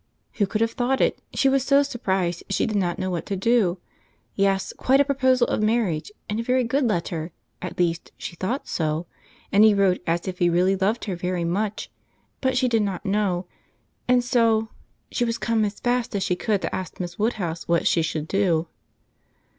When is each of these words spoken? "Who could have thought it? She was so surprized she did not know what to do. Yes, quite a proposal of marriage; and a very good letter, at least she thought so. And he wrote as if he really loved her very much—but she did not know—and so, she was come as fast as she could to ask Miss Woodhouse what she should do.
"Who 0.39 0.47
could 0.47 0.61
have 0.61 0.71
thought 0.71 0.99
it? 0.99 1.21
She 1.35 1.47
was 1.47 1.61
so 1.63 1.83
surprized 1.83 2.41
she 2.49 2.65
did 2.65 2.75
not 2.75 2.97
know 2.97 3.11
what 3.11 3.27
to 3.27 3.35
do. 3.35 3.77
Yes, 4.33 4.73
quite 4.75 4.99
a 4.99 5.05
proposal 5.05 5.45
of 5.45 5.61
marriage; 5.61 6.11
and 6.27 6.39
a 6.39 6.43
very 6.43 6.63
good 6.63 6.87
letter, 6.87 7.31
at 7.61 7.77
least 7.77 8.11
she 8.17 8.35
thought 8.35 8.67
so. 8.67 9.05
And 9.51 9.63
he 9.63 9.75
wrote 9.75 10.01
as 10.07 10.27
if 10.27 10.39
he 10.39 10.49
really 10.49 10.75
loved 10.75 11.05
her 11.05 11.15
very 11.15 11.43
much—but 11.43 12.57
she 12.57 12.67
did 12.67 12.81
not 12.81 13.05
know—and 13.05 14.23
so, 14.23 14.69
she 15.11 15.23
was 15.23 15.37
come 15.37 15.63
as 15.65 15.79
fast 15.79 16.15
as 16.15 16.23
she 16.23 16.35
could 16.35 16.63
to 16.63 16.75
ask 16.75 16.99
Miss 16.99 17.19
Woodhouse 17.19 17.67
what 17.67 17.85
she 17.85 18.01
should 18.01 18.27
do. 18.27 18.65